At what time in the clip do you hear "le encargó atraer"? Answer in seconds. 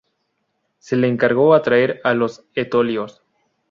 0.95-2.01